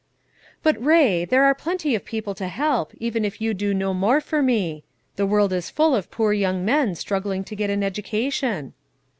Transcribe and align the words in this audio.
"But, 0.63 0.83
Ray, 0.83 1.25
there 1.25 1.43
are 1.43 1.53
plenty 1.53 1.93
of 1.93 2.03
people 2.05 2.33
to 2.33 2.47
help, 2.47 2.91
even 2.97 3.23
if 3.23 3.39
you 3.39 3.53
do 3.53 3.71
no 3.71 3.93
more 3.93 4.19
for 4.19 4.41
me. 4.41 4.83
The 5.15 5.27
world 5.27 5.53
is 5.53 5.69
full 5.69 5.95
of 5.95 6.09
poor 6.09 6.33
young 6.33 6.65
men, 6.65 6.95
struggling 6.95 7.43
to 7.43 7.55
get 7.55 7.69
an 7.69 7.83
education." 7.83 8.73